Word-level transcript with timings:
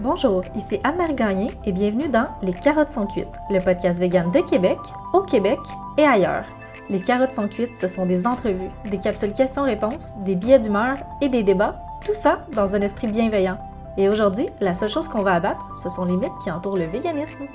Bonjour, 0.00 0.44
ici 0.54 0.78
Anne-Marie 0.84 1.16
Gagné 1.16 1.48
et 1.64 1.72
bienvenue 1.72 2.08
dans 2.08 2.28
Les 2.40 2.52
carottes 2.52 2.90
sont 2.90 3.08
cuites, 3.08 3.26
le 3.50 3.58
podcast 3.58 3.98
vegan 3.98 4.30
de 4.30 4.38
Québec, 4.48 4.78
au 5.12 5.22
Québec 5.22 5.58
et 5.96 6.04
ailleurs. 6.04 6.44
Les 6.88 7.00
carottes 7.00 7.32
sont 7.32 7.48
cuites, 7.48 7.74
ce 7.74 7.88
sont 7.88 8.06
des 8.06 8.24
entrevues, 8.24 8.70
des 8.88 8.98
capsules 8.98 9.32
questions-réponses, 9.32 10.12
des 10.24 10.36
billets 10.36 10.60
d'humeur 10.60 10.98
et 11.20 11.28
des 11.28 11.42
débats, 11.42 11.82
tout 12.04 12.14
ça 12.14 12.46
dans 12.54 12.76
un 12.76 12.80
esprit 12.80 13.08
bienveillant. 13.08 13.58
Et 13.96 14.08
aujourd'hui, 14.08 14.46
la 14.60 14.74
seule 14.74 14.88
chose 14.88 15.08
qu'on 15.08 15.24
va 15.24 15.34
abattre, 15.34 15.66
ce 15.82 15.90
sont 15.90 16.04
les 16.04 16.16
mythes 16.16 16.38
qui 16.44 16.50
entourent 16.52 16.76
le 16.76 16.86
véganisme. 16.86 17.48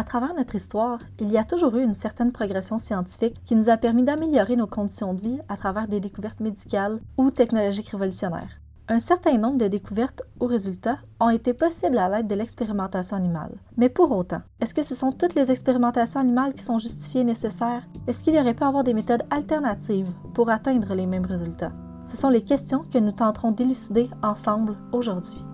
À 0.00 0.02
travers 0.02 0.32
notre 0.32 0.54
histoire, 0.54 0.96
il 1.18 1.30
y 1.30 1.36
a 1.36 1.44
toujours 1.44 1.76
eu 1.76 1.84
une 1.84 1.92
certaine 1.92 2.32
progression 2.32 2.78
scientifique 2.78 3.36
qui 3.44 3.54
nous 3.54 3.68
a 3.68 3.76
permis 3.76 4.02
d'améliorer 4.02 4.56
nos 4.56 4.66
conditions 4.66 5.12
de 5.12 5.20
vie 5.20 5.38
à 5.46 5.58
travers 5.58 5.88
des 5.88 6.00
découvertes 6.00 6.40
médicales 6.40 7.00
ou 7.18 7.30
technologiques 7.30 7.90
révolutionnaires. 7.90 8.62
Un 8.88 8.98
certain 8.98 9.36
nombre 9.36 9.58
de 9.58 9.68
découvertes 9.68 10.22
ou 10.40 10.46
résultats 10.46 11.00
ont 11.20 11.28
été 11.28 11.52
possibles 11.52 11.98
à 11.98 12.08
l'aide 12.08 12.28
de 12.28 12.34
l'expérimentation 12.34 13.14
animale. 13.14 13.58
Mais 13.76 13.90
pour 13.90 14.10
autant, 14.12 14.40
est-ce 14.62 14.72
que 14.72 14.82
ce 14.82 14.94
sont 14.94 15.12
toutes 15.12 15.34
les 15.34 15.50
expérimentations 15.50 16.20
animales 16.20 16.54
qui 16.54 16.62
sont 16.62 16.78
justifiées 16.78 17.20
et 17.20 17.24
nécessaires? 17.24 17.86
Est-ce 18.06 18.22
qu'il 18.22 18.34
y 18.34 18.40
aurait 18.40 18.54
pu 18.54 18.64
avoir 18.64 18.84
des 18.84 18.94
méthodes 18.94 19.26
alternatives 19.30 20.14
pour 20.32 20.48
atteindre 20.48 20.94
les 20.94 21.04
mêmes 21.04 21.26
résultats? 21.26 21.72
Ce 22.06 22.16
sont 22.16 22.30
les 22.30 22.40
questions 22.40 22.86
que 22.90 22.96
nous 22.96 23.12
tenterons 23.12 23.52
d'élucider 23.52 24.08
ensemble 24.22 24.78
aujourd'hui. 24.92 25.44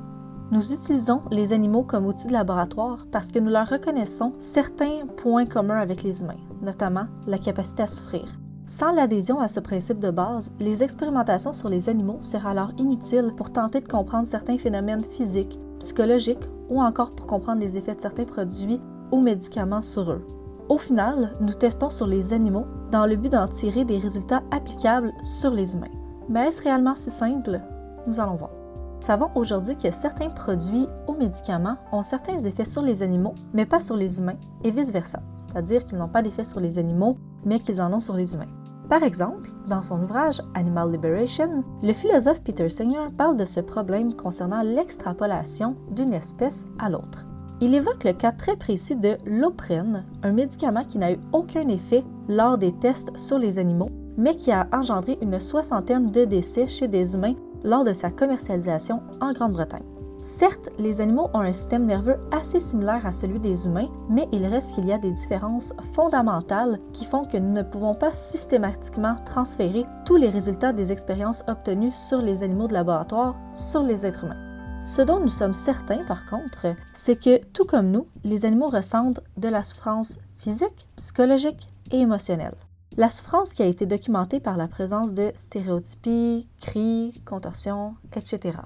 Nous 0.53 0.73
utilisons 0.73 1.23
les 1.33 1.53
animaux 1.53 1.83
comme 1.83 2.07
outils 2.07 2.29
de 2.29 2.33
laboratoire 2.33 2.99
parce 3.11 3.33
que 3.33 3.41
nous 3.41 3.51
leur 3.51 3.69
reconnaissons 3.69 4.31
certains 4.39 5.05
points 5.17 5.45
communs 5.45 5.81
avec 5.81 6.05
les 6.05 6.23
humains, 6.23 6.39
notamment 6.63 7.07
la 7.27 7.39
capacité 7.39 7.83
à 7.83 7.89
souffrir. 7.89 8.25
Sans 8.69 8.93
l'adhésion 8.93 9.41
à 9.41 9.49
ce 9.49 9.59
principe 9.59 9.99
de 9.99 10.11
base, 10.11 10.53
les 10.61 10.85
expérimentations 10.85 11.53
sur 11.53 11.69
les 11.69 11.89
animaux 11.89 12.19
seraient 12.21 12.51
alors 12.51 12.71
inutiles 12.79 13.33
pour 13.37 13.53
tenter 13.53 13.81
de 13.81 13.89
comprendre 13.89 14.27
certains 14.27 14.57
phénomènes 14.57 15.01
physiques, 15.01 15.59
psychologiques 15.81 16.49
ou 16.69 16.81
encore 16.81 17.11
pour 17.11 17.27
comprendre 17.27 17.61
les 17.61 17.77
effets 17.77 17.95
de 17.95 18.01
certains 18.01 18.25
produits 18.25 18.81
ou 19.11 19.23
médicaments 19.23 19.83
sur 19.83 20.13
eux. 20.13 20.25
Au 20.69 20.79
final, 20.79 21.33
nous 21.41 21.55
testons 21.55 21.91
sur 21.91 22.07
les 22.07 22.33
animaux 22.33 22.65
dans 22.93 23.07
le 23.07 23.17
but 23.17 23.33
d'en 23.33 23.47
tirer 23.49 23.85
des 23.85 23.99
résultats 23.99 24.43
applicables 24.53 25.13
sur 25.25 25.51
les 25.51 25.75
humains. 25.75 25.87
Mais 26.29 26.49
est-ce 26.49 26.63
réellement 26.63 26.95
si 26.95 27.11
simple? 27.11 27.59
Nous 28.07 28.21
allons 28.21 28.35
voir. 28.35 28.66
Nous 28.97 29.07
savons 29.07 29.29
aujourd'hui 29.37 29.77
que 29.77 29.91
certains 29.91 30.31
produits 30.31 30.87
ou 31.07 31.13
médicaments 31.13 31.77
ont 31.93 32.03
certains 32.03 32.39
effets 32.41 32.65
sur 32.65 32.83
les 32.83 33.03
animaux, 33.03 33.35
mais 33.53 33.67
pas 33.67 33.79
sur 33.79 33.95
les 33.95 34.19
humains, 34.19 34.39
et 34.65 34.71
vice-versa, 34.71 35.21
c'est-à-dire 35.47 35.85
qu'ils 35.85 35.99
n'ont 35.99 36.09
pas 36.09 36.23
d'effet 36.23 36.45
sur 36.45 36.61
les 36.61 36.79
animaux, 36.79 37.17
mais 37.45 37.59
qu'ils 37.59 37.81
en 37.81 37.93
ont 37.93 38.01
sur 38.01 38.15
les 38.15 38.35
humains. 38.35 38.49
Par 38.89 39.03
exemple, 39.03 39.51
dans 39.69 39.83
son 39.83 40.03
ouvrage 40.03 40.41
Animal 40.55 40.91
Liberation, 40.91 41.63
le 41.85 41.93
philosophe 41.93 42.43
Peter 42.43 42.69
Singer 42.69 43.09
parle 43.17 43.37
de 43.37 43.45
ce 43.45 43.61
problème 43.61 44.15
concernant 44.15 44.63
l'extrapolation 44.63 45.77
d'une 45.91 46.15
espèce 46.15 46.67
à 46.79 46.89
l'autre. 46.89 47.27
Il 47.61 47.75
évoque 47.75 48.05
le 48.05 48.13
cas 48.13 48.33
très 48.33 48.57
précis 48.57 48.97
de 48.97 49.17
l'oprène, 49.27 50.05
un 50.23 50.35
médicament 50.35 50.85
qui 50.85 50.99
n'a 50.99 51.13
eu 51.13 51.19
aucun 51.33 51.69
effet 51.69 52.03
lors 52.29 52.59
des 52.59 52.73
tests 52.73 53.17
sur 53.19 53.39
les 53.39 53.59
animaux, 53.59 53.91
mais 54.17 54.35
qui 54.35 54.51
a 54.53 54.67
engendré 54.73 55.17
une 55.21 55.39
soixantaine 55.39 56.11
de 56.11 56.25
décès 56.25 56.67
chez 56.67 56.89
des 56.89 57.15
humains 57.15 57.35
lors 57.65 57.85
de 57.85 57.93
sa 57.93 58.11
commercialisation 58.11 59.03
en 59.21 59.33
Grande-Bretagne. 59.33 59.85
Certes, 60.19 60.71
les 60.79 61.01
animaux 61.01 61.29
ont 61.35 61.41
un 61.41 61.53
système 61.53 61.87
nerveux 61.87 62.17
assez 62.33 62.59
similaire 62.59 63.07
à 63.07 63.13
celui 63.13 63.39
des 63.39 63.67
humains, 63.67 63.89
mais 64.09 64.27
il 64.33 64.47
reste 64.47 64.75
qu'il 64.75 64.87
y 64.87 64.93
a 64.93 64.99
des 64.99 65.13
différences 65.13 65.73
fondamentales 65.93 66.81
qui 66.93 67.05
font 67.05 67.25
que 67.25 67.37
nous 67.37 67.53
ne 67.53 67.63
pouvons 67.63 67.95
pas 67.95 68.11
systématiquement 68.11 69.17
transférer 69.25 69.85
tous 70.05 70.17
les 70.17 70.29
résultats 70.29 70.73
des 70.73 70.91
expériences 70.91 71.45
obtenues 71.49 71.93
sur 71.93 72.19
les 72.19 72.43
animaux 72.43 72.67
de 72.67 72.73
laboratoire 72.73 73.37
sur 73.55 73.83
les 73.83 74.05
êtres 74.05 74.25
humains. 74.25 74.43
Ce 74.85 75.03
dont 75.03 75.21
nous 75.21 75.29
sommes 75.29 75.55
certains, 75.55 76.05
par 76.05 76.27
contre, 76.27 76.75
c'est 76.95 77.23
que, 77.23 77.45
tout 77.53 77.65
comme 77.65 77.91
nous, 77.91 78.07
les 78.25 78.47
animaux 78.47 78.67
ressentent 78.67 79.21
de 79.37 79.49
la 79.49 79.63
souffrance 79.63 80.19
physique, 80.39 80.89
psychologique 80.97 81.71
et 81.93 82.01
émotionnelle. 82.01 82.57
La 82.99 83.11
souffrance 83.11 83.53
qui 83.53 83.63
a 83.63 83.67
été 83.67 83.85
documentée 83.85 84.41
par 84.41 84.57
la 84.57 84.69
présence 84.69 85.13
de 85.13 85.31
stéréotypies, 85.37 86.49
cris, 86.59 87.13
contorsions, 87.27 87.95
etc. 88.15 88.57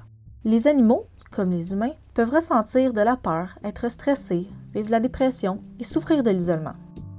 Les 0.44 0.68
animaux, 0.68 1.06
comme 1.32 1.50
les 1.50 1.72
humains, 1.72 1.94
peuvent 2.14 2.30
ressentir 2.30 2.92
de 2.92 3.00
la 3.00 3.16
peur, 3.16 3.58
être 3.64 3.91
stressés, 3.91 4.46
vivre 4.72 4.86
de 4.86 4.92
la 4.92 5.00
dépression 5.00 5.64
et 5.80 5.84
souffrir 5.84 6.22
de 6.22 6.30
l'isolement. 6.30 6.74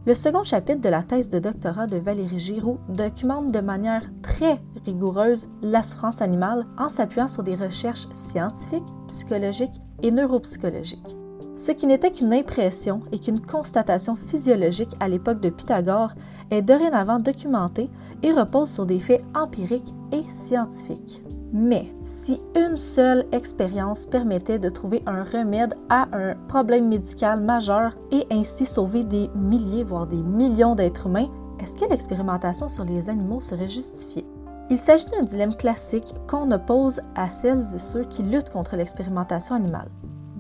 Le 0.06 0.16
second 0.16 0.46
chapitre 0.46 0.80
de 0.80 0.88
la 0.88 1.04
thèse 1.04 1.28
de 1.28 1.40
doctorat 1.40 1.86
de 1.86 1.98
Valérie 1.98 2.40
Giroux 2.40 2.80
documente 2.88 3.52
de 3.52 3.60
manière 3.60 4.02
très 4.22 4.62
rigoureuse 4.86 5.50
la 5.62 5.84
souffrance 5.84 6.22
animale 6.22 6.66
en 6.78 6.88
s'appuyant 6.88 7.28
sur 7.28 7.44
des 7.44 7.56
recherches 7.56 8.08
scientifiques, 8.14 8.88
psychologiques 9.08 9.82
et 10.02 10.12
neuropsychologiques. 10.12 11.18
Ce 11.62 11.72
qui 11.72 11.86
n'était 11.86 12.10
qu'une 12.10 12.34
impression 12.34 13.02
et 13.12 13.20
qu'une 13.20 13.40
constatation 13.40 14.16
physiologique 14.16 14.96
à 15.00 15.08
l'époque 15.08 15.42
de 15.42 15.52
Pythagore 15.52 16.10
est 16.50 16.64
dorénavant 16.64 17.20
documenté 17.20 17.92
et 18.24 18.32
repose 18.32 18.72
sur 18.72 18.88
des 18.88 19.00
faits 19.00 19.24
empiriques 19.36 19.94
et 20.12 20.24
scientifiques. 20.24 21.22
Mais 21.54 21.94
si 22.02 22.40
une 22.56 22.76
seule 22.76 23.28
expérience 23.32 24.08
permettait 24.08 24.58
de 24.58 24.70
trouver 24.70 25.04
un 25.06 25.22
remède 25.22 25.76
à 25.88 26.08
un 26.14 26.34
problème 26.48 26.88
médical 26.88 27.42
majeur 27.42 27.94
et 28.10 28.26
ainsi 28.32 28.66
sauver 28.66 29.04
des 29.04 29.30
milliers, 29.36 29.84
voire 29.84 30.08
des 30.08 30.24
millions 30.24 30.74
d'êtres 30.74 31.06
humains, 31.06 31.28
est-ce 31.60 31.76
que 31.76 31.88
l'expérimentation 31.88 32.70
sur 32.70 32.86
les 32.86 33.08
animaux 33.08 33.40
serait 33.40 33.68
justifiée? 33.68 34.26
Il 34.72 34.80
s'agit 34.80 35.12
d'un 35.12 35.22
dilemme 35.22 35.56
classique 35.56 36.12
qu'on 36.28 36.50
oppose 36.50 37.02
à 37.14 37.30
celles 37.30 37.76
et 37.76 37.80
ceux 37.80 38.06
qui 38.06 38.24
luttent 38.24 38.50
contre 38.50 38.76
l'expérimentation 38.76 39.54
animale. 39.54 39.92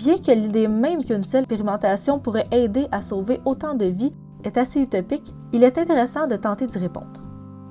Bien 0.02 0.18
que 0.18 0.32
l'idée 0.32 0.68
même 0.68 1.04
qu'une 1.04 1.24
seule 1.24 1.42
expérimentation 1.42 2.18
pourrait 2.18 2.46
aider 2.52 2.88
à 2.92 3.04
sauver 3.04 3.40
autant 3.46 3.76
de 3.76 3.86
vies 3.86 4.12
est 4.44 4.58
assez 4.58 4.80
utopique, 4.82 5.32
il 5.54 5.64
est 5.64 5.78
intéressant 5.78 6.26
de 6.26 6.36
tenter 6.38 6.66
d'y 6.66 6.80
répondre. 6.80 7.22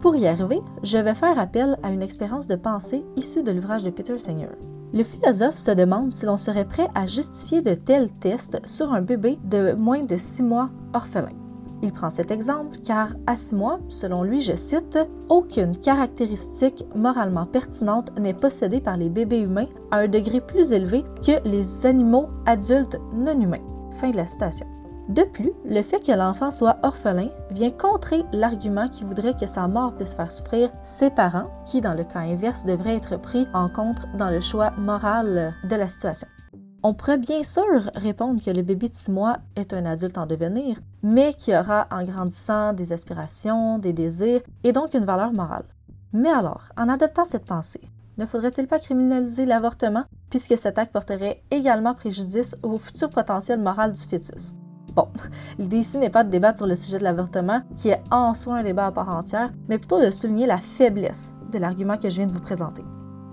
Pour 0.01 0.15
y 0.15 0.29
arriver, 0.29 0.61
je 0.85 0.99
vais 0.99 1.17
faire 1.17 1.41
appel 1.41 1.77
à 1.83 1.91
une 1.91 2.03
expérience 2.03 2.47
de 2.47 2.55
pensée 2.55 3.05
issue 3.17 3.43
de 3.43 3.51
l'ouvrage 3.51 3.83
de 3.83 3.91
Peter 3.91 4.17
Singer. 4.17 4.47
Le 4.95 5.03
philosophe 5.03 5.59
se 5.59 5.73
demande 5.73 6.13
si 6.13 6.25
l'on 6.25 6.37
serait 6.37 6.65
prêt 6.65 6.87
à 6.95 7.05
justifier 7.05 7.63
de 7.63 7.75
tels 7.75 8.13
tests 8.13 8.65
sur 8.65 8.93
un 8.93 9.03
bébé 9.03 9.41
de 9.43 9.73
moins 9.73 10.05
de 10.05 10.17
6 10.17 10.45
mois 10.45 10.71
orphelin. 10.95 11.40
Il 11.83 11.93
prend 11.93 12.11
cet 12.11 12.31
exemple 12.31 12.77
car, 12.85 13.09
à 13.27 13.37
six 13.37 13.55
mois, 13.55 13.81
selon 13.89 14.23
lui, 14.23 14.41
je 14.41 14.57
cite, 14.57 14.99
aucune 15.29 15.77
caractéristique 15.77 16.85
moralement 16.95 17.47
pertinente 17.47 18.11
n'est 18.19 18.35
possédée 18.35 18.81
par 18.81 18.97
les 18.97 19.09
bébés 19.09 19.43
humains 19.43 19.69
à 19.91 19.99
un 19.99 20.09
degré 20.09 20.41
plus 20.41 20.73
élevé 20.73 21.05
que 21.25 21.47
les 21.49 21.87
animaux 21.87 22.29
adultes 22.47 22.99
non 23.15 23.41
humains. 23.41 23.65
Fin 23.93 24.11
de 24.11 24.17
la 24.17 24.27
citation. 24.27 24.67
De 25.11 25.23
plus, 25.23 25.53
le 25.65 25.83
fait 25.83 25.99
que 25.99 26.13
l'enfant 26.13 26.53
soit 26.53 26.77
orphelin 26.85 27.31
vient 27.51 27.71
contrer 27.71 28.23
l'argument 28.33 28.89
qui 28.89 29.03
voudrait 29.03 29.35
que 29.35 29.47
sa 29.47 29.67
mort 29.67 29.97
puisse 29.97 30.15
faire 30.15 30.31
souffrir 30.31 30.71
ses 30.85 31.11
parents, 31.11 31.43
qui, 31.67 31.81
dans 31.81 31.95
le 31.95 32.05
cas 32.05 32.21
inverse, 32.21 32.65
devraient 32.65 32.97
être 32.97 33.17
pris 33.17 33.49
en 33.53 33.69
compte 33.69 34.07
dans 34.17 34.31
le 34.31 34.39
choix 34.39 34.71
moral 34.79 35.53
de 35.69 35.77
la 35.77 35.89
situation. 35.89 36.29
On 36.83 36.95
pourrait 36.95 37.19
bien 37.19 37.43
sûr 37.43 37.91
répondre 37.97 38.43
que 38.43 38.51
le 38.51 38.63
bébé 38.63 38.89
de 38.89 38.95
6 38.95 39.11
mois 39.11 39.37
est 39.55 39.75
un 39.75 39.85
adulte 39.85 40.17
en 40.17 40.25
devenir, 40.25 40.79
mais 41.03 41.35
qui 41.35 41.55
aura 41.55 41.87
en 41.91 42.03
grandissant 42.05 42.73
des 42.73 42.93
aspirations, 42.93 43.79
des 43.79 43.93
désirs 43.93 44.41
et 44.65 44.73
donc 44.73 44.95
une 44.95 45.05
valeur 45.05 45.31
morale. 45.33 45.67
Mais 46.15 46.31
alors, 46.31 46.71
en 46.79 46.89
adoptant 46.89 47.27
cette 47.27 47.45
pensée, 47.45 47.83
ne 48.17 48.25
faudrait-il 48.25 48.67
pas 48.67 48.79
criminaliser 48.79 49.45
l'avortement 49.45 50.05
puisque 50.31 50.57
cet 50.57 50.79
acte 50.79 50.93
porterait 50.93 51.43
également 51.51 51.95
préjudice 51.95 52.57
au 52.63 52.77
futur 52.77 53.11
potentiel 53.11 53.61
moral 53.61 53.93
du 53.93 54.01
fœtus? 54.01 54.55
Bon, 54.97 55.09
l'idée 55.59 55.79
ici 55.79 55.99
n'est 55.99 56.09
pas 56.09 56.25
de 56.25 56.31
débattre 56.31 56.59
sur 56.59 56.67
le 56.67 56.77
sujet 56.77 56.99
de 56.99 57.05
l'avortement, 57.05 57.61
qui 57.77 57.91
est 57.91 58.03
en 58.11 58.33
soi 58.33 58.57
un 58.57 58.63
débat 58.63 58.87
à 58.87 58.93
part 58.93 59.15
entière, 59.15 59.53
mais 59.69 59.77
plutôt 59.77 60.01
de 60.01 60.11
souligner 60.11 60.47
la 60.47 60.57
faiblesse 60.57 61.35
de 61.53 61.59
l'argument 61.59 61.99
que 61.99 62.09
je 62.09 62.17
viens 62.17 62.27
de 62.27 62.33
vous 62.33 62.41
présenter. 62.41 62.83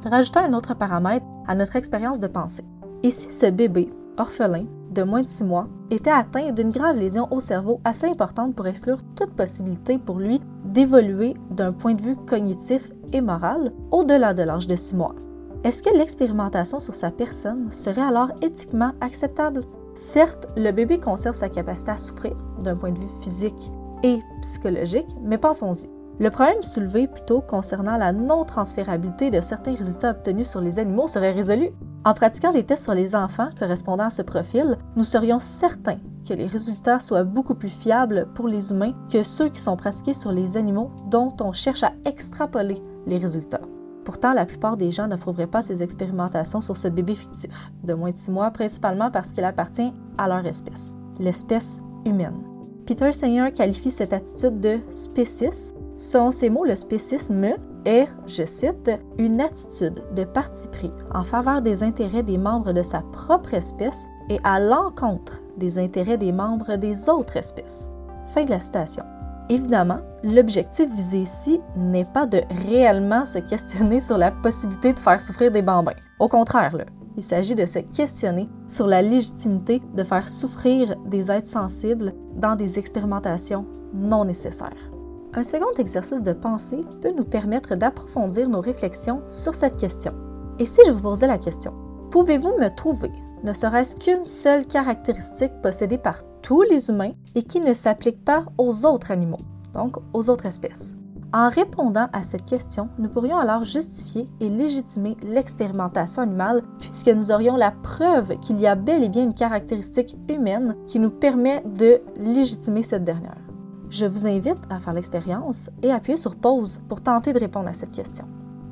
Rajoutons 0.05 0.41
un 0.41 0.53
autre 0.53 0.73
paramètre 0.73 1.25
à 1.47 1.55
notre 1.55 1.77
expérience 1.77 2.19
de 2.19 2.27
pensée. 2.27 2.65
Et 3.03 3.11
si 3.11 3.31
ce 3.31 3.45
bébé, 3.47 3.89
orphelin, 4.17 4.59
de 4.91 5.03
moins 5.03 5.21
de 5.21 5.27
6 5.27 5.43
mois, 5.43 5.67
était 5.91 6.11
atteint 6.11 6.51
d'une 6.51 6.71
grave 6.71 6.97
lésion 6.97 7.27
au 7.31 7.39
cerveau 7.39 7.79
assez 7.83 8.07
importante 8.07 8.55
pour 8.55 8.67
exclure 8.67 8.97
toute 9.15 9.33
possibilité 9.33 9.97
pour 9.97 10.19
lui 10.19 10.39
d'évoluer 10.65 11.35
d'un 11.51 11.73
point 11.73 11.93
de 11.93 12.01
vue 12.01 12.15
cognitif 12.15 12.89
et 13.13 13.21
moral 13.21 13.71
au-delà 13.91 14.33
de 14.33 14.43
l'âge 14.43 14.67
de 14.67 14.75
6 14.75 14.95
mois. 14.95 15.15
Est-ce 15.63 15.81
que 15.81 15.95
l'expérimentation 15.95 16.79
sur 16.79 16.95
sa 16.95 17.11
personne 17.11 17.71
serait 17.71 18.01
alors 18.01 18.31
éthiquement 18.41 18.91
acceptable? 19.01 19.61
Certes, 19.95 20.47
le 20.55 20.71
bébé 20.71 20.99
conserve 20.99 21.35
sa 21.35 21.49
capacité 21.49 21.91
à 21.91 21.97
souffrir 21.97 22.35
d'un 22.61 22.75
point 22.75 22.91
de 22.91 22.99
vue 22.99 23.21
physique 23.21 23.71
et 24.03 24.19
psychologique, 24.41 25.09
mais 25.23 25.37
pensons-y. 25.37 25.96
Le 26.19 26.31
problème 26.31 26.63
soulevé 26.63 27.07
plutôt 27.07 27.41
concernant 27.41 27.95
la 27.95 28.11
non-transférabilité 28.11 29.29
de 29.29 29.39
certains 29.39 29.75
résultats 29.75 30.11
obtenus 30.11 30.49
sur 30.49 30.61
les 30.61 30.79
animaux 30.79 31.07
serait 31.07 31.31
résolu. 31.31 31.69
En 32.05 32.15
pratiquant 32.15 32.51
des 32.51 32.63
tests 32.63 32.85
sur 32.85 32.95
les 32.95 33.15
enfants 33.15 33.49
correspondant 33.57 34.05
à 34.05 34.09
ce 34.09 34.23
profil, 34.23 34.77
nous 34.95 35.03
serions 35.03 35.37
certains 35.37 35.97
que 36.27 36.33
les 36.33 36.47
résultats 36.47 36.99
soient 36.99 37.23
beaucoup 37.23 37.53
plus 37.53 37.69
fiables 37.69 38.27
pour 38.33 38.47
les 38.47 38.71
humains 38.71 38.93
que 39.11 39.21
ceux 39.21 39.49
qui 39.49 39.61
sont 39.61 39.77
pratiqués 39.77 40.15
sur 40.15 40.31
les 40.31 40.57
animaux 40.57 40.89
dont 41.11 41.35
on 41.39 41.53
cherche 41.53 41.83
à 41.83 41.93
extrapoler 42.05 42.81
les 43.05 43.17
résultats. 43.17 43.61
Pourtant, 44.03 44.33
la 44.33 44.45
plupart 44.45 44.75
des 44.75 44.89
gens 44.89 45.07
n'approuveraient 45.07 45.47
pas 45.47 45.61
ces 45.61 45.83
expérimentations 45.83 46.61
sur 46.61 46.77
ce 46.77 46.87
bébé 46.87 47.13
fictif, 47.13 47.71
de 47.83 47.93
moins 47.93 48.11
de 48.11 48.15
six 48.15 48.31
mois, 48.31 48.49
principalement 48.51 49.11
parce 49.11 49.31
qu'il 49.31 49.43
appartient 49.43 49.91
à 50.17 50.27
leur 50.27 50.45
espèce, 50.45 50.95
l'espèce 51.19 51.81
humaine. 52.05 52.41
Peter 52.85 53.11
Singer 53.11 53.51
qualifie 53.53 53.91
cette 53.91 54.13
attitude 54.13 54.61
de 54.61 54.79
spécisme. 54.91 55.76
Selon 55.97 56.29
ces 56.29 56.51
mots, 56.51 56.63
le 56.63 56.75
spécisme 56.75 57.43
est, 57.83 58.07
je 58.27 58.45
cite, 58.45 58.91
une 59.17 59.41
attitude 59.41 60.03
de 60.15 60.25
parti 60.25 60.67
pris 60.67 60.91
en 61.15 61.23
faveur 61.23 61.63
des 61.63 61.81
intérêts 61.81 62.21
des 62.21 62.37
membres 62.37 62.71
de 62.71 62.83
sa 62.83 63.01
propre 63.01 63.55
espèce 63.55 64.05
et 64.29 64.37
à 64.43 64.59
l'encontre 64.59 65.41
des 65.57 65.79
intérêts 65.79 66.19
des 66.19 66.31
membres 66.31 66.75
des 66.75 67.09
autres 67.09 67.37
espèces. 67.37 67.89
Fin 68.25 68.43
de 68.43 68.51
la 68.51 68.59
citation. 68.59 69.03
Évidemment, 69.49 69.97
l'objectif 70.23 70.87
visé 70.93 71.21
ici 71.21 71.59
n'est 71.75 72.05
pas 72.13 72.27
de 72.27 72.41
réellement 72.67 73.25
se 73.25 73.39
questionner 73.39 73.99
sur 73.99 74.19
la 74.19 74.29
possibilité 74.29 74.93
de 74.93 74.99
faire 74.99 75.19
souffrir 75.19 75.51
des 75.51 75.63
bambins. 75.63 75.93
Au 76.19 76.27
contraire, 76.27 76.77
il 77.15 77.23
s'agit 77.23 77.55
de 77.55 77.65
se 77.65 77.79
questionner 77.79 78.47
sur 78.67 78.85
la 78.85 79.01
légitimité 79.01 79.81
de 79.95 80.03
faire 80.03 80.29
souffrir 80.29 80.95
des 81.07 81.31
êtres 81.31 81.47
sensibles 81.47 82.13
dans 82.35 82.55
des 82.55 82.77
expérimentations 82.77 83.65
non 83.95 84.25
nécessaires. 84.25 84.91
Un 85.33 85.43
second 85.43 85.71
exercice 85.77 86.23
de 86.23 86.33
pensée 86.33 86.81
peut 87.01 87.13
nous 87.15 87.25
permettre 87.25 87.75
d'approfondir 87.75 88.49
nos 88.49 88.61
réflexions 88.61 89.21
sur 89.27 89.53
cette 89.53 89.77
question. 89.77 90.11
Et 90.59 90.65
si 90.65 90.81
je 90.85 90.91
vous 90.91 91.01
posais 91.01 91.27
la 91.27 91.37
question, 91.37 91.73
pouvez-vous 92.11 92.57
me 92.57 92.73
trouver 92.75 93.11
ne 93.43 93.53
serait-ce 93.53 93.95
qu'une 93.95 94.25
seule 94.25 94.65
caractéristique 94.65 95.61
possédée 95.61 95.99
par 95.99 96.23
tous 96.41 96.63
les 96.63 96.89
humains 96.89 97.11
et 97.35 97.43
qui 97.43 97.59
ne 97.59 97.73
s'applique 97.73 98.25
pas 98.25 98.45
aux 98.57 98.85
autres 98.85 99.11
animaux, 99.11 99.37
donc 99.73 99.97
aux 100.13 100.29
autres 100.29 100.47
espèces? 100.47 100.95
En 101.33 101.49
répondant 101.49 102.07
à 102.13 102.23
cette 102.23 102.45
question, 102.45 102.89
nous 102.97 103.09
pourrions 103.09 103.37
alors 103.37 103.61
justifier 103.61 104.27
et 104.39 104.49
légitimer 104.49 105.17
l'expérimentation 105.23 106.21
animale 106.21 106.63
puisque 106.79 107.09
nous 107.09 107.31
aurions 107.31 107.57
la 107.57 107.71
preuve 107.71 108.37
qu'il 108.37 108.59
y 108.59 108.65
a 108.65 108.75
bel 108.75 109.03
et 109.03 109.09
bien 109.09 109.23
une 109.23 109.33
caractéristique 109.33 110.17
humaine 110.29 110.75
qui 110.87 110.99
nous 110.99 111.11
permet 111.11 111.63
de 111.65 111.99
légitimer 112.15 112.81
cette 112.81 113.03
dernière. 113.03 113.46
Je 113.89 114.05
vous 114.05 114.27
invite 114.27 114.61
à 114.69 114.79
faire 114.79 114.93
l'expérience 114.93 115.69
et 115.81 115.91
appuyer 115.91 116.17
sur 116.17 116.35
pause 116.35 116.81
pour 116.89 117.01
tenter 117.01 117.31
de 117.31 117.39
répondre 117.39 117.69
à 117.69 117.73
cette 117.73 117.91
question. 117.91 118.25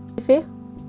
C'est 0.08 0.22
fait? 0.22 0.46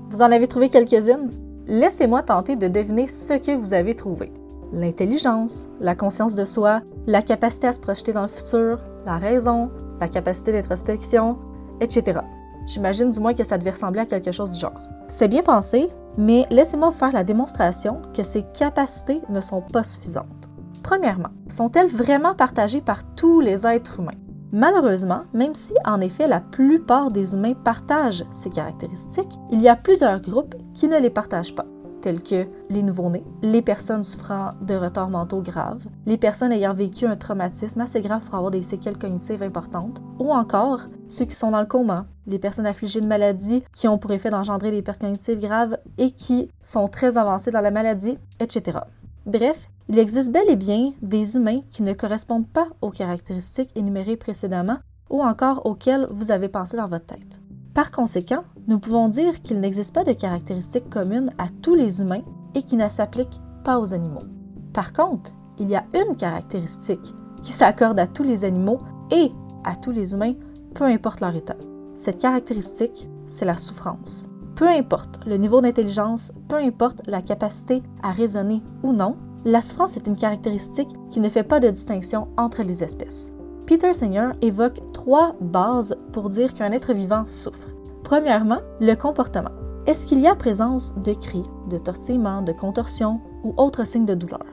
Vous 0.09 0.21
en 0.21 0.31
avez 0.31 0.47
trouvé 0.47 0.69
quelques-unes? 0.69 1.29
Laissez-moi 1.65 2.23
tenter 2.23 2.55
de 2.55 2.67
deviner 2.67 3.07
ce 3.07 3.33
que 3.33 3.55
vous 3.55 3.73
avez 3.73 3.93
trouvé. 3.93 4.31
L'intelligence, 4.73 5.67
la 5.79 5.95
conscience 5.95 6.35
de 6.35 6.43
soi, 6.43 6.81
la 7.05 7.21
capacité 7.21 7.67
à 7.67 7.73
se 7.73 7.79
projeter 7.79 8.11
dans 8.11 8.23
le 8.23 8.27
futur, 8.27 8.79
la 9.05 9.17
raison, 9.17 9.69
la 10.01 10.09
capacité 10.09 10.51
d'introspection, 10.51 11.39
etc. 11.79 12.19
J'imagine 12.65 13.09
du 13.09 13.19
moins 13.21 13.33
que 13.33 13.45
ça 13.45 13.57
devait 13.57 13.71
ressembler 13.71 14.01
à 14.01 14.05
quelque 14.05 14.33
chose 14.33 14.51
du 14.51 14.59
genre. 14.59 14.73
C'est 15.07 15.29
bien 15.29 15.41
pensé, 15.41 15.87
mais 16.17 16.45
laissez-moi 16.49 16.91
faire 16.91 17.13
la 17.13 17.23
démonstration 17.23 18.01
que 18.13 18.23
ces 18.23 18.43
capacités 18.53 19.21
ne 19.29 19.39
sont 19.39 19.61
pas 19.61 19.85
suffisantes. 19.85 20.36
Premièrement, 20.83 21.29
sont-elles 21.49 21.89
vraiment 21.89 22.35
partagées 22.35 22.81
par 22.81 23.03
tous 23.15 23.39
les 23.39 23.65
êtres 23.65 23.99
humains? 23.99 24.11
Malheureusement, 24.53 25.23
même 25.33 25.55
si 25.55 25.73
en 25.85 25.99
effet 25.99 26.27
la 26.27 26.39
plupart 26.39 27.11
des 27.11 27.33
humains 27.33 27.53
partagent 27.53 28.23
ces 28.31 28.49
caractéristiques, 28.49 29.37
il 29.51 29.61
y 29.61 29.67
a 29.67 29.75
plusieurs 29.75 30.21
groupes 30.21 30.55
qui 30.73 30.87
ne 30.87 30.99
les 30.99 31.09
partagent 31.09 31.53
pas, 31.53 31.65
tels 32.01 32.23
que 32.23 32.47
les 32.69 32.81
nouveau-nés, 32.81 33.25
les 33.41 33.61
personnes 33.61 34.05
souffrant 34.05 34.49
de 34.61 34.75
retards 34.75 35.09
mentaux 35.09 35.41
graves, 35.41 35.83
les 36.05 36.17
personnes 36.17 36.53
ayant 36.53 36.73
vécu 36.73 37.05
un 37.05 37.17
traumatisme 37.17 37.81
assez 37.81 37.99
grave 37.99 38.23
pour 38.23 38.35
avoir 38.35 38.51
des 38.51 38.61
séquelles 38.61 38.97
cognitives 38.97 39.43
importantes, 39.43 40.01
ou 40.17 40.31
encore 40.31 40.79
ceux 41.09 41.25
qui 41.25 41.35
sont 41.35 41.51
dans 41.51 41.59
le 41.59 41.65
coma, 41.65 42.05
les 42.25 42.39
personnes 42.39 42.65
affligées 42.65 43.01
de 43.01 43.07
maladies 43.07 43.63
qui 43.75 43.89
ont 43.89 43.97
pour 43.97 44.11
effet 44.11 44.29
d'engendrer 44.29 44.71
des 44.71 44.81
pertes 44.81 45.01
cognitives 45.01 45.41
graves 45.41 45.77
et 45.97 46.11
qui 46.11 46.49
sont 46.61 46.87
très 46.87 47.17
avancées 47.17 47.51
dans 47.51 47.61
la 47.61 47.71
maladie, 47.71 48.17
etc. 48.39 48.79
Bref, 49.27 49.69
il 49.89 49.99
existe 49.99 50.31
bel 50.31 50.49
et 50.49 50.55
bien 50.55 50.93
des 51.01 51.35
humains 51.35 51.59
qui 51.69 51.83
ne 51.83 51.91
correspondent 51.91 52.47
pas 52.47 52.69
aux 52.81 52.91
caractéristiques 52.91 53.71
énumérées 53.75 54.15
précédemment 54.15 54.77
ou 55.09 55.21
encore 55.21 55.65
auxquelles 55.65 56.07
vous 56.13 56.31
avez 56.31 56.47
pensé 56.47 56.77
dans 56.77 56.87
votre 56.87 57.07
tête. 57.07 57.41
Par 57.73 57.91
conséquent, 57.91 58.45
nous 58.67 58.79
pouvons 58.79 59.09
dire 59.09 59.41
qu'il 59.41 59.59
n'existe 59.59 59.93
pas 59.93 60.05
de 60.05 60.13
caractéristiques 60.13 60.89
communes 60.89 61.29
à 61.37 61.47
tous 61.61 61.75
les 61.75 61.99
humains 61.99 62.23
et 62.55 62.63
qui 62.63 62.77
ne 62.77 62.87
s'appliquent 62.87 63.41
pas 63.65 63.79
aux 63.79 63.93
animaux. 63.93 64.23
Par 64.71 64.93
contre, 64.93 65.31
il 65.59 65.69
y 65.69 65.75
a 65.75 65.83
une 65.93 66.15
caractéristique 66.15 67.13
qui 67.43 67.51
s'accorde 67.51 67.99
à 67.99 68.07
tous 68.07 68.23
les 68.23 68.45
animaux 68.45 68.79
et 69.11 69.31
à 69.65 69.75
tous 69.75 69.91
les 69.91 70.13
humains, 70.13 70.35
peu 70.73 70.85
importe 70.85 71.19
leur 71.19 71.35
état. 71.35 71.57
Cette 71.95 72.21
caractéristique, 72.21 73.09
c'est 73.25 73.45
la 73.45 73.57
souffrance. 73.57 74.29
Peu 74.57 74.67
importe 74.67 75.19
le 75.27 75.37
niveau 75.37 75.61
d'intelligence, 75.61 76.33
peu 76.49 76.55
importe 76.55 77.03
la 77.05 77.21
capacité 77.21 77.83
à 78.01 78.11
raisonner 78.11 78.63
ou 78.81 78.91
non, 78.91 79.15
la 79.45 79.61
souffrance 79.61 79.97
est 79.97 80.07
une 80.07 80.15
caractéristique 80.15 80.89
qui 81.11 81.19
ne 81.19 81.29
fait 81.29 81.43
pas 81.43 81.59
de 81.59 81.69
distinction 81.69 82.29
entre 82.37 82.63
les 82.63 82.83
espèces. 82.83 83.31
Peter 83.67 83.93
Singer 83.93 84.31
évoque 84.41 84.91
trois 84.93 85.35
bases 85.41 85.95
pour 86.11 86.29
dire 86.29 86.55
qu'un 86.55 86.71
être 86.71 86.91
vivant 86.93 87.23
souffre. 87.27 87.67
Premièrement, 88.03 88.57
le 88.79 88.95
comportement. 88.95 89.51
Est-ce 89.85 90.07
qu'il 90.07 90.21
y 90.21 90.27
a 90.27 90.35
présence 90.35 90.95
de 90.95 91.13
cris, 91.13 91.45
de 91.69 91.77
tortillements, 91.77 92.41
de 92.41 92.51
contorsions 92.51 93.13
ou 93.43 93.53
autres 93.57 93.85
signes 93.85 94.07
de 94.07 94.15
douleur? 94.15 94.43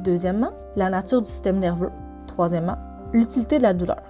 Deuxièmement, 0.00 0.50
la 0.74 0.90
nature 0.90 1.22
du 1.22 1.28
système 1.28 1.60
nerveux. 1.60 1.92
Troisièmement, 2.26 2.76
l'utilité 3.12 3.58
de 3.58 3.62
la 3.62 3.72
douleur. 3.72 4.02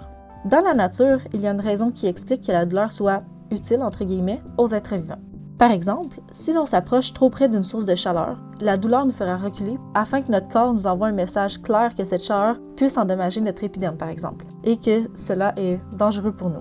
Dans 0.46 0.62
la 0.62 0.73
nature, 0.73 1.19
il 1.35 1.43
y 1.43 1.46
a 1.46 1.52
une 1.52 1.61
raison 1.61 1.91
qui 1.91 2.06
explique 2.06 2.46
que 2.46 2.52
la 2.52 2.64
douleur 2.64 2.91
soit 2.93 3.23
utile, 3.50 3.82
entre 3.82 4.05
guillemets, 4.05 4.41
aux 4.56 4.69
êtres 4.69 4.94
vivants. 4.94 5.20
Par 5.64 5.72
exemple, 5.72 6.20
si 6.31 6.52
l'on 6.52 6.66
s'approche 6.66 7.14
trop 7.14 7.31
près 7.31 7.49
d'une 7.49 7.62
source 7.62 7.87
de 7.87 7.94
chaleur, 7.94 8.37
la 8.61 8.76
douleur 8.76 9.06
nous 9.06 9.12
fera 9.12 9.38
reculer 9.38 9.78
afin 9.94 10.20
que 10.20 10.31
notre 10.31 10.50
corps 10.50 10.75
nous 10.75 10.87
envoie 10.87 11.06
un 11.06 11.12
message 11.12 11.62
clair 11.62 11.94
que 11.94 12.05
cette 12.05 12.22
chaleur 12.22 12.58
puisse 12.76 12.99
endommager 12.99 13.40
notre 13.40 13.64
épiderme, 13.64 13.96
par 13.96 14.11
exemple, 14.11 14.44
et 14.62 14.76
que 14.76 15.08
cela 15.14 15.55
est 15.56 15.78
dangereux 15.96 16.32
pour 16.32 16.50
nous. 16.50 16.61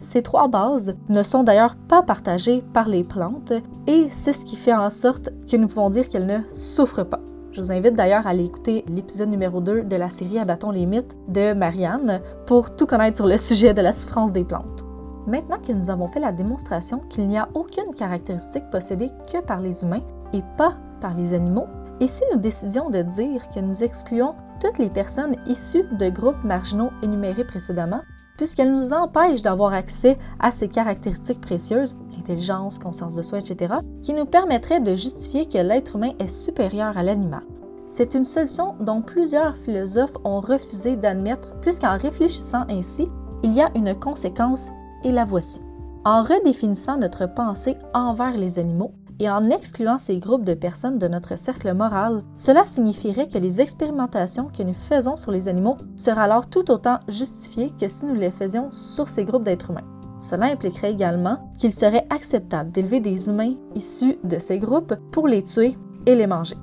Ces 0.00 0.20
trois 0.20 0.48
bases 0.48 0.92
ne 1.08 1.22
sont 1.22 1.44
d'ailleurs 1.44 1.76
pas 1.88 2.02
partagées 2.02 2.62
par 2.74 2.88
les 2.88 3.04
plantes 3.04 3.54
et 3.86 4.08
c'est 4.10 4.34
ce 4.34 4.44
qui 4.44 4.56
fait 4.56 4.74
en 4.74 4.90
sorte 4.90 5.30
que 5.50 5.56
nous 5.56 5.68
pouvons 5.68 5.88
dire 5.88 6.06
qu'elles 6.06 6.26
ne 6.26 6.44
souffrent 6.52 7.06
pas. 7.08 7.20
Je 7.52 7.62
vous 7.62 7.72
invite 7.72 7.96
d'ailleurs 7.96 8.26
à 8.26 8.30
aller 8.32 8.44
écouter 8.44 8.84
l'épisode 8.86 9.30
numéro 9.30 9.62
2 9.62 9.84
de 9.84 9.96
la 9.96 10.10
série 10.10 10.38
Abattons 10.38 10.72
les 10.72 10.84
mythes 10.84 11.16
de 11.28 11.54
Marianne 11.54 12.20
pour 12.46 12.76
tout 12.76 12.84
connaître 12.84 13.16
sur 13.16 13.26
le 13.26 13.38
sujet 13.38 13.72
de 13.72 13.80
la 13.80 13.94
souffrance 13.94 14.34
des 14.34 14.44
plantes. 14.44 14.91
Maintenant 15.26 15.58
que 15.58 15.72
nous 15.72 15.90
avons 15.90 16.08
fait 16.08 16.20
la 16.20 16.32
démonstration 16.32 16.98
qu'il 17.08 17.26
n'y 17.28 17.38
a 17.38 17.48
aucune 17.54 17.94
caractéristique 17.94 18.68
possédée 18.70 19.10
que 19.30 19.40
par 19.40 19.60
les 19.60 19.82
humains 19.82 20.02
et 20.32 20.42
pas 20.58 20.76
par 21.00 21.16
les 21.16 21.34
animaux, 21.34 21.66
et 22.00 22.08
si 22.08 22.22
nous 22.32 22.40
décidions 22.40 22.90
de 22.90 23.02
dire 23.02 23.46
que 23.48 23.60
nous 23.60 23.84
excluons 23.84 24.34
toutes 24.60 24.78
les 24.78 24.88
personnes 24.88 25.36
issues 25.46 25.84
de 25.92 26.08
groupes 26.08 26.42
marginaux 26.42 26.90
énumérés 27.02 27.44
précédemment, 27.44 28.00
puisqu'elles 28.36 28.72
nous 28.72 28.92
empêchent 28.92 29.42
d'avoir 29.42 29.72
accès 29.72 30.18
à 30.40 30.50
ces 30.50 30.68
caractéristiques 30.68 31.40
précieuses, 31.40 31.96
intelligence, 32.18 32.78
conscience 32.78 33.14
de 33.14 33.22
soi, 33.22 33.38
etc., 33.38 33.74
qui 34.02 34.14
nous 34.14 34.24
permettraient 34.24 34.80
de 34.80 34.96
justifier 34.96 35.46
que 35.46 35.58
l'être 35.58 35.96
humain 35.96 36.12
est 36.18 36.28
supérieur 36.28 36.96
à 36.96 37.02
l'animal. 37.02 37.42
C'est 37.86 38.14
une 38.14 38.24
solution 38.24 38.74
dont 38.80 39.02
plusieurs 39.02 39.56
philosophes 39.56 40.16
ont 40.24 40.38
refusé 40.38 40.96
d'admettre, 40.96 41.54
puisqu'en 41.60 41.98
réfléchissant 41.98 42.64
ainsi, 42.68 43.06
il 43.42 43.52
y 43.52 43.60
a 43.60 43.70
une 43.74 43.94
conséquence 43.94 44.70
et 45.04 45.12
la 45.12 45.24
voici. 45.24 45.60
En 46.04 46.22
redéfinissant 46.22 46.96
notre 46.96 47.32
pensée 47.32 47.76
envers 47.94 48.36
les 48.36 48.58
animaux 48.58 48.92
et 49.20 49.30
en 49.30 49.42
excluant 49.44 49.98
ces 49.98 50.18
groupes 50.18 50.44
de 50.44 50.54
personnes 50.54 50.98
de 50.98 51.06
notre 51.06 51.38
cercle 51.38 51.72
moral, 51.74 52.22
cela 52.36 52.62
signifierait 52.62 53.28
que 53.28 53.38
les 53.38 53.60
expérimentations 53.60 54.48
que 54.48 54.64
nous 54.64 54.72
faisons 54.72 55.16
sur 55.16 55.30
les 55.30 55.48
animaux 55.48 55.76
seraient 55.96 56.22
alors 56.22 56.48
tout 56.48 56.70
autant 56.70 56.98
justifiées 57.06 57.70
que 57.70 57.88
si 57.88 58.06
nous 58.06 58.14
les 58.14 58.32
faisions 58.32 58.70
sur 58.72 59.08
ces 59.08 59.24
groupes 59.24 59.44
d'êtres 59.44 59.70
humains. 59.70 59.86
Cela 60.20 60.46
impliquerait 60.46 60.92
également 60.92 61.52
qu'il 61.56 61.74
serait 61.74 62.06
acceptable 62.10 62.70
d'élever 62.70 63.00
des 63.00 63.28
humains 63.28 63.54
issus 63.74 64.18
de 64.24 64.38
ces 64.38 64.58
groupes 64.58 64.94
pour 65.12 65.28
les 65.28 65.42
tuer 65.42 65.76
et 66.06 66.14
les 66.14 66.26
manger. 66.26 66.56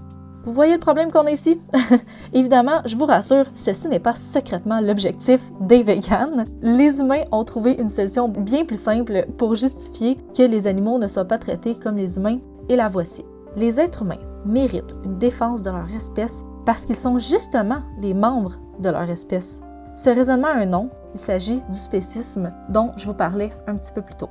Vous 0.44 0.54
voyez 0.54 0.74
le 0.74 0.80
problème 0.80 1.12
qu'on 1.12 1.26
a 1.26 1.32
ici? 1.32 1.60
Évidemment, 2.34 2.82
je 2.86 2.96
vous 2.96 3.06
rassure, 3.06 3.46
ceci 3.54 3.90
n'est 3.90 4.00
pas 4.00 4.16
secrètement 4.16 4.80
l'objectif 4.80 5.42
des 5.62 5.84
véganes. 5.84 6.44
Les 6.62 7.02
humains 7.02 7.24
ont 7.32 7.44
trouvé 7.44 7.74
une 7.74 7.90
solution 7.90 8.30
bien 8.30 8.64
plus 8.64 8.80
simple 8.80 9.26
pour 9.38 9.56
justifier 9.56 10.16
que 10.36 10.44
les 10.44 10.68
animaux 10.68 10.98
ne 10.98 11.08
soient 11.08 11.26
pas 11.26 11.38
traités 11.38 11.74
comme 11.76 11.98
les 11.98 12.18
humains, 12.18 12.40
et 12.70 12.76
la 12.76 12.88
voici. 12.88 13.26
Les 13.56 13.80
êtres 13.80 14.04
humains 14.04 14.20
méritent 14.46 14.96
une 15.04 15.18
défense 15.18 15.62
de 15.62 15.72
leur 15.72 15.92
espèce 15.94 16.44
parce 16.66 16.86
qu'ils 16.86 16.96
sont 16.96 17.18
justement 17.18 17.82
les 18.00 18.14
membres 18.14 18.60
de 18.80 18.90
leur 18.90 19.10
espèce. 19.10 19.62
Ce 19.96 20.10
raisonnement 20.10 20.48
a 20.48 20.62
un 20.62 20.66
nom, 20.66 20.90
il 21.14 21.20
s'agit 21.20 21.62
du 21.70 21.78
spécisme 21.78 22.54
dont 22.70 22.92
je 22.96 23.08
vous 23.08 23.14
parlais 23.14 23.52
un 23.68 23.76
petit 23.76 23.92
peu 23.92 24.02
plus 24.02 24.16
tôt. 24.16 24.30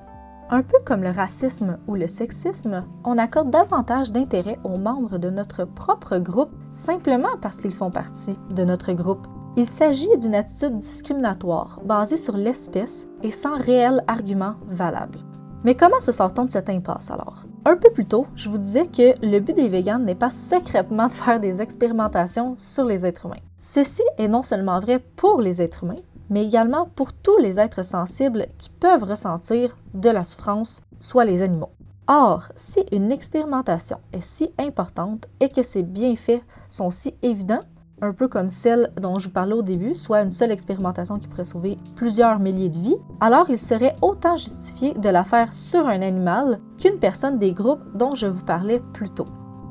Un 0.50 0.62
peu 0.62 0.78
comme 0.82 1.02
le 1.02 1.10
racisme 1.10 1.78
ou 1.86 1.94
le 1.94 2.08
sexisme, 2.08 2.86
on 3.04 3.18
accorde 3.18 3.50
davantage 3.50 4.12
d'intérêt 4.12 4.58
aux 4.64 4.78
membres 4.78 5.18
de 5.18 5.28
notre 5.28 5.66
propre 5.66 6.16
groupe 6.16 6.52
simplement 6.72 7.36
parce 7.42 7.60
qu'ils 7.60 7.74
font 7.74 7.90
partie 7.90 8.34
de 8.50 8.64
notre 8.64 8.92
groupe. 8.92 9.26
Il 9.56 9.68
s'agit 9.68 10.16
d'une 10.16 10.34
attitude 10.34 10.78
discriminatoire 10.78 11.80
basée 11.84 12.16
sur 12.16 12.36
l'espèce 12.36 13.06
et 13.22 13.30
sans 13.30 13.56
réel 13.56 14.02
argument 14.06 14.54
valable. 14.68 15.18
Mais 15.64 15.74
comment 15.74 16.00
se 16.00 16.12
sort-on 16.12 16.44
de 16.44 16.50
cette 16.50 16.70
impasse 16.70 17.10
alors? 17.10 17.44
Un 17.66 17.76
peu 17.76 17.90
plus 17.90 18.06
tôt, 18.06 18.26
je 18.34 18.48
vous 18.48 18.58
disais 18.58 18.86
que 18.86 19.26
le 19.26 19.40
but 19.40 19.54
des 19.54 19.68
véganes 19.68 20.06
n'est 20.06 20.14
pas 20.14 20.30
secrètement 20.30 21.08
de 21.08 21.12
faire 21.12 21.40
des 21.40 21.60
expérimentations 21.60 22.54
sur 22.56 22.86
les 22.86 23.04
êtres 23.04 23.26
humains. 23.26 23.36
Ceci 23.60 24.02
est 24.16 24.28
non 24.28 24.42
seulement 24.42 24.80
vrai 24.80 24.98
pour 25.16 25.42
les 25.42 25.60
êtres 25.60 25.84
humains, 25.84 25.94
mais 26.30 26.44
également 26.44 26.86
pour 26.94 27.12
tous 27.12 27.38
les 27.38 27.58
êtres 27.58 27.84
sensibles 27.84 28.46
qui 28.58 28.70
peuvent 28.70 29.04
ressentir 29.04 29.76
de 29.94 30.10
la 30.10 30.22
souffrance, 30.22 30.82
soit 31.00 31.24
les 31.24 31.42
animaux. 31.42 31.70
Or, 32.06 32.48
si 32.56 32.84
une 32.90 33.12
expérimentation 33.12 33.98
est 34.12 34.24
si 34.24 34.50
importante 34.58 35.26
et 35.40 35.48
que 35.48 35.62
ses 35.62 35.82
bienfaits 35.82 36.42
sont 36.68 36.90
si 36.90 37.14
évidents, 37.22 37.60
un 38.00 38.12
peu 38.12 38.28
comme 38.28 38.48
celle 38.48 38.92
dont 39.00 39.18
je 39.18 39.26
vous 39.26 39.32
parlais 39.34 39.54
au 39.54 39.62
début, 39.62 39.94
soit 39.94 40.22
une 40.22 40.30
seule 40.30 40.52
expérimentation 40.52 41.18
qui 41.18 41.28
pourrait 41.28 41.44
sauver 41.44 41.76
plusieurs 41.96 42.38
milliers 42.38 42.70
de 42.70 42.78
vies, 42.78 42.96
alors 43.20 43.50
il 43.50 43.58
serait 43.58 43.94
autant 44.02 44.36
justifié 44.36 44.94
de 44.94 45.08
la 45.08 45.24
faire 45.24 45.52
sur 45.52 45.86
un 45.86 46.00
animal 46.00 46.60
qu'une 46.78 46.98
personne 46.98 47.38
des 47.38 47.52
groupes 47.52 47.82
dont 47.94 48.14
je 48.14 48.26
vous 48.26 48.44
parlais 48.44 48.80
plus 48.92 49.10
tôt. 49.10 49.26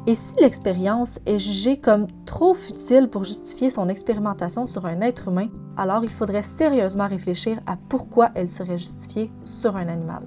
Et 0.07 0.15
si 0.15 0.33
l'expérience 0.39 1.19
est 1.25 1.37
jugée 1.37 1.75
comme 1.75 2.07
trop 2.25 2.53
futile 2.53 3.09
pour 3.09 3.25
justifier 3.25 3.69
son 3.69 3.89
expérimentation 3.89 4.65
sur 4.65 4.85
un 4.85 5.01
être 5.01 5.27
humain, 5.27 5.49
alors 5.75 6.05
il 6.05 6.09
faudrait 6.09 6.43
sérieusement 6.43 7.07
réfléchir 7.07 7.59
à 7.67 7.75
pourquoi 7.89 8.29
elle 8.33 8.49
serait 8.49 8.77
justifiée 8.77 9.29
sur 9.41 9.75
un 9.75 9.89
animal. 9.89 10.23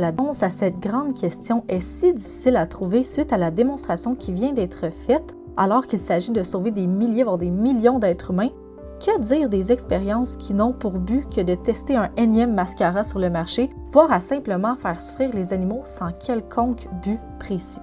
La 0.00 0.06
réponse 0.06 0.42
à 0.42 0.50
cette 0.50 0.80
grande 0.80 1.14
question 1.14 1.62
est 1.68 1.80
si 1.80 2.12
difficile 2.12 2.56
à 2.56 2.66
trouver 2.66 3.04
suite 3.04 3.32
à 3.32 3.38
la 3.38 3.52
démonstration 3.52 4.16
qui 4.16 4.32
vient 4.32 4.52
d'être 4.52 4.92
faite 4.92 5.36
alors 5.56 5.86
qu'il 5.86 6.00
s'agit 6.00 6.32
de 6.32 6.42
sauver 6.42 6.72
des 6.72 6.88
milliers, 6.88 7.22
voire 7.22 7.38
des 7.38 7.50
millions 7.50 8.00
d'êtres 8.00 8.32
humains, 8.32 8.50
que 8.98 9.20
dire 9.20 9.48
des 9.48 9.70
expériences 9.70 10.34
qui 10.34 10.52
n'ont 10.52 10.72
pour 10.72 10.98
but 10.98 11.32
que 11.32 11.42
de 11.42 11.54
tester 11.54 11.94
un 11.94 12.10
énième 12.16 12.54
mascara 12.54 13.04
sur 13.04 13.20
le 13.20 13.30
marché, 13.30 13.70
voire 13.92 14.10
à 14.10 14.20
simplement 14.20 14.74
faire 14.74 15.00
souffrir 15.00 15.30
les 15.32 15.52
animaux 15.52 15.82
sans 15.84 16.10
quelconque 16.10 16.88
but 17.04 17.20
précis? 17.38 17.80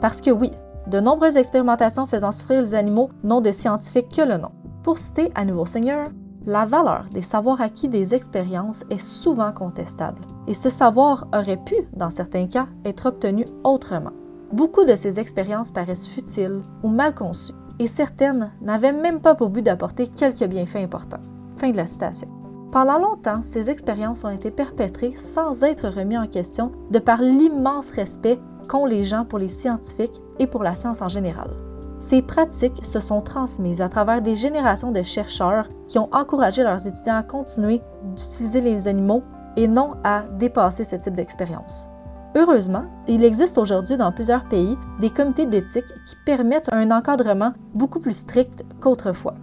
Parce 0.00 0.20
que 0.20 0.30
oui, 0.30 0.50
de 0.90 1.00
nombreuses 1.00 1.36
expérimentations 1.36 2.04
faisant 2.04 2.32
souffrir 2.32 2.60
les 2.60 2.74
animaux 2.74 3.10
n'ont 3.22 3.40
de 3.40 3.52
scientifique 3.52 4.08
que 4.14 4.22
le 4.22 4.36
nom. 4.36 4.50
Pour 4.82 4.98
citer 4.98 5.30
à 5.34 5.44
nouveau 5.44 5.64
Seigneur, 5.64 6.04
la 6.46 6.64
valeur 6.64 7.04
des 7.12 7.22
savoirs 7.22 7.60
acquis 7.60 7.88
des 7.88 8.14
expériences 8.14 8.84
est 8.90 9.00
souvent 9.00 9.52
contestable, 9.52 10.22
et 10.48 10.54
ce 10.54 10.68
savoir 10.68 11.28
aurait 11.34 11.58
pu, 11.58 11.76
dans 11.94 12.10
certains 12.10 12.46
cas, 12.46 12.64
être 12.84 13.06
obtenu 13.06 13.44
autrement. 13.62 14.12
Beaucoup 14.52 14.84
de 14.84 14.96
ces 14.96 15.20
expériences 15.20 15.70
paraissent 15.70 16.08
futiles 16.08 16.62
ou 16.82 16.88
mal 16.88 17.14
conçues, 17.14 17.54
et 17.78 17.86
certaines 17.86 18.50
n'avaient 18.60 18.92
même 18.92 19.20
pas 19.20 19.34
pour 19.34 19.50
but 19.50 19.62
d'apporter 19.62 20.08
quelques 20.08 20.46
bienfaits 20.46 20.76
importants. 20.76 21.20
Fin 21.58 21.70
de 21.70 21.76
la 21.76 21.86
citation. 21.86 22.28
Pendant 22.72 22.98
longtemps, 22.98 23.42
ces 23.42 23.68
expériences 23.68 24.24
ont 24.24 24.30
été 24.30 24.52
perpétrées 24.52 25.14
sans 25.16 25.64
être 25.64 25.88
remis 25.88 26.16
en 26.16 26.28
question 26.28 26.70
de 26.92 27.00
par 27.00 27.20
l'immense 27.20 27.90
respect 27.90 28.38
qu'ont 28.68 28.86
les 28.86 29.02
gens 29.02 29.24
pour 29.24 29.40
les 29.40 29.48
scientifiques 29.48 30.20
et 30.38 30.46
pour 30.46 30.62
la 30.62 30.76
science 30.76 31.02
en 31.02 31.08
général. 31.08 31.50
Ces 31.98 32.22
pratiques 32.22 32.86
se 32.86 33.00
sont 33.00 33.22
transmises 33.22 33.80
à 33.82 33.88
travers 33.88 34.22
des 34.22 34.36
générations 34.36 34.92
de 34.92 35.02
chercheurs 35.02 35.68
qui 35.88 35.98
ont 35.98 36.08
encouragé 36.12 36.62
leurs 36.62 36.86
étudiants 36.86 37.16
à 37.16 37.24
continuer 37.24 37.80
d'utiliser 38.14 38.60
les 38.60 38.86
animaux 38.86 39.20
et 39.56 39.66
non 39.66 39.94
à 40.04 40.22
dépasser 40.38 40.84
ce 40.84 40.94
type 40.94 41.14
d'expérience. 41.14 41.88
Heureusement, 42.36 42.84
il 43.08 43.24
existe 43.24 43.58
aujourd'hui 43.58 43.96
dans 43.96 44.12
plusieurs 44.12 44.44
pays 44.44 44.78
des 45.00 45.10
comités 45.10 45.46
d'éthique 45.46 45.92
qui 46.06 46.14
permettent 46.24 46.72
un 46.72 46.92
encadrement 46.92 47.52
beaucoup 47.74 47.98
plus 47.98 48.16
strict 48.16 48.64
qu'autrefois. 48.80 49.34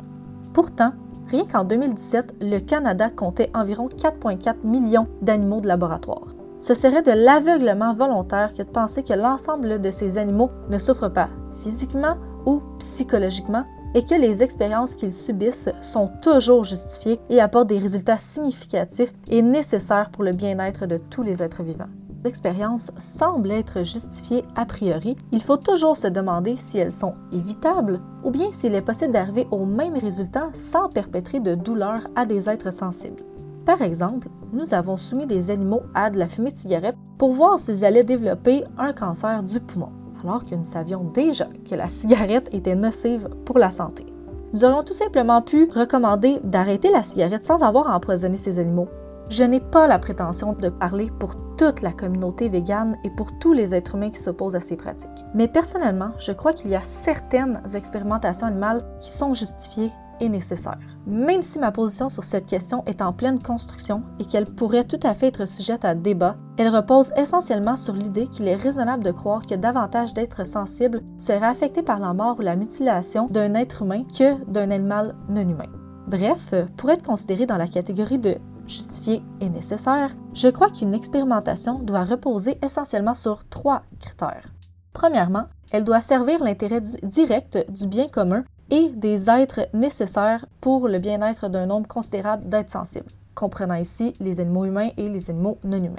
Pourtant, 0.54 0.94
rien 1.30 1.46
qu'en 1.46 1.64
2017, 1.64 2.36
le 2.42 2.60
Canada 2.60 3.10
comptait 3.10 3.50
environ 3.54 3.88
4,4 3.88 4.70
millions 4.70 5.08
d'animaux 5.22 5.62
de 5.62 5.68
laboratoire. 5.68 6.36
Ce 6.60 6.74
serait 6.74 7.04
de 7.04 7.12
l'aveuglement 7.12 7.94
volontaire 7.94 8.52
que 8.52 8.64
de 8.64 8.70
penser 8.70 9.04
que 9.04 9.14
l'ensemble 9.14 9.80
de 9.80 9.92
ces 9.92 10.18
animaux 10.18 10.50
ne 10.70 10.80
souffrent 10.80 11.14
pas 11.14 11.30
physiquement 11.62 12.18
ou 12.46 12.62
psychologiquement 12.80 13.66
et 13.94 14.04
que 14.04 14.16
les 14.16 14.44
expériences 14.44 14.96
qu'ils 14.96 15.14
subissent 15.14 15.70
sont 15.82 16.10
toujours 16.22 16.64
justifiées 16.64 17.20
et 17.30 17.40
apportent 17.40 17.70
des 17.70 17.80
résultats 17.80 18.18
significatifs 18.18 19.14
et 19.30 19.42
nécessaires 19.42 20.10
pour 20.12 20.24
le 20.24 20.32
bien-être 20.32 20.86
de 20.86 20.98
tous 20.98 21.24
les 21.24 21.44
êtres 21.44 21.64
vivants 21.64 21.90
expériences 22.26 22.92
semblent 22.98 23.52
être 23.52 23.84
justifiées 23.84 24.44
a 24.56 24.66
priori, 24.66 25.16
il 25.32 25.42
faut 25.42 25.58
toujours 25.58 25.98
se 25.98 26.08
demander 26.08 26.56
si 26.56 26.78
elles 26.78 26.94
sont 26.94 27.16
évitables 27.32 28.00
ou 28.24 28.32
bien 28.32 28.52
s'il 28.52 28.76
est 28.76 28.86
possible 28.86 29.14
d'arriver 29.14 29.48
au 29.52 29.66
même 29.66 29.98
résultat 29.98 30.50
sans 30.54 30.90
perpétrer 30.90 31.40
de 31.40 31.56
douleur 31.56 32.00
à 32.16 32.26
des 32.26 32.50
êtres 32.50 32.74
sensibles. 32.74 33.24
Par 33.66 33.82
exemple, 33.82 34.30
nous 34.54 34.74
avons 34.74 34.96
soumis 34.96 35.26
des 35.26 35.50
animaux 35.50 35.82
à 35.94 36.10
de 36.10 36.18
la 36.18 36.28
fumée 36.28 36.52
de 36.52 36.58
cigarette 36.58 36.96
pour 37.18 37.34
voir 37.34 37.60
s'ils 37.60 37.84
allaient 37.84 38.04
développer 38.04 38.64
un 38.78 38.94
cancer 38.94 39.44
du 39.44 39.60
poumon, 39.60 39.90
alors 40.24 40.42
que 40.42 40.56
nous 40.56 40.64
savions 40.64 41.04
déjà 41.14 41.48
que 41.70 41.76
la 41.76 41.86
cigarette 41.86 42.48
était 42.54 42.76
nocive 42.76 43.28
pour 43.46 43.60
la 43.60 43.72
santé. 43.72 44.06
Nous 44.54 44.64
aurions 44.64 44.84
tout 44.84 44.94
simplement 44.94 45.42
pu 45.42 45.70
recommander 45.70 46.40
d'arrêter 46.44 46.90
la 46.90 47.04
cigarette 47.04 47.44
sans 47.44 47.62
avoir 47.62 47.92
à 47.92 47.98
empoisonner 47.98 48.38
ces 48.38 48.60
animaux, 48.60 48.88
je 49.30 49.44
n'ai 49.44 49.60
pas 49.60 49.88
la 49.88 50.00
prétention 50.00 50.54
de 50.54 50.70
parler 50.70 51.12
pour 51.20 51.36
toute 51.58 51.82
la 51.82 51.92
communauté 51.92 52.50
végane 52.50 52.98
et 53.04 53.10
pour 53.10 53.38
tous 53.40 53.54
les 53.54 53.76
êtres 53.76 53.96
humains 53.96 54.10
qui 54.10 54.20
s'opposent 54.20 54.56
à 54.56 54.62
ces 54.62 54.78
pratiques. 54.78 55.26
Mais 55.34 55.48
personnellement, 55.48 56.12
je 56.20 56.32
crois 56.32 56.54
qu'il 56.54 56.70
y 56.70 56.76
a 56.76 56.82
certaines 56.82 57.62
expérimentations 57.74 58.48
animales 58.48 58.82
qui 59.02 59.12
sont 59.12 59.34
justifiées 59.34 59.92
et 60.20 60.30
nécessaires. 60.30 60.80
Même 61.06 61.44
si 61.44 61.60
ma 61.60 61.72
position 61.72 62.10
sur 62.10 62.24
cette 62.24 62.48
question 62.48 62.84
est 62.86 63.02
en 63.02 63.12
pleine 63.12 63.40
construction 63.40 64.04
et 64.20 64.26
qu'elle 64.26 64.46
pourrait 64.46 64.84
tout 64.84 65.00
à 65.04 65.14
fait 65.14 65.28
être 65.28 65.48
sujette 65.48 65.86
à 65.86 65.94
débat, 65.94 66.38
elle 66.58 66.70
repose 66.70 67.12
essentiellement 67.18 67.78
sur 67.78 67.94
l'idée 67.94 68.28
qu'il 68.28 68.48
est 68.48 68.56
raisonnable 68.56 69.04
de 69.04 69.12
croire 69.12 69.46
que 69.46 69.56
davantage 69.56 70.14
d'êtres 70.14 70.48
sensibles 70.48 71.02
seraient 71.20 71.46
affectés 71.46 71.84
par 71.84 72.00
la 72.00 72.14
mort 72.14 72.38
ou 72.40 72.42
la 72.42 72.56
mutilation 72.56 73.28
d'un 73.28 73.54
être 73.54 73.84
humain 73.84 74.04
que 74.18 74.44
d'un 74.52 74.72
animal 74.72 75.16
non 75.30 75.42
humain. 75.42 75.70
Bref, 76.08 76.54
pour 76.78 76.90
être 76.90 77.04
considéré 77.04 77.46
dans 77.46 77.58
la 77.58 77.68
catégorie 77.68 78.18
de 78.18 78.38
justifiée 78.68 79.22
et 79.42 79.50
nécessaire, 79.50 80.16
je 80.34 80.50
crois 80.50 80.70
qu'une 80.70 80.94
expérimentation 80.94 81.74
doit 81.74 82.04
reposer 82.04 82.54
essentiellement 82.64 83.14
sur 83.14 83.48
trois 83.50 83.84
critères. 84.00 84.54
Premièrement, 84.94 85.46
elle 85.72 85.84
doit 85.84 86.02
servir 86.02 86.44
l'intérêt 86.44 86.82
direct 87.04 87.58
du 87.72 87.88
bien 87.88 88.08
commun 88.08 88.44
et 88.70 88.90
des 88.90 89.30
êtres 89.30 89.68
nécessaires 89.74 90.46
pour 90.60 90.88
le 90.88 91.00
bien-être 91.00 91.50
d'un 91.50 91.66
nombre 91.66 91.88
considérable 91.88 92.48
d'êtres 92.48 92.72
sensibles, 92.72 93.06
comprenant 93.36 93.76
ici 93.76 94.14
les 94.20 94.40
animaux 94.40 94.66
humains 94.66 94.90
et 94.98 95.10
les 95.10 95.30
animaux 95.30 95.58
non 95.64 95.78
humains. 95.78 95.96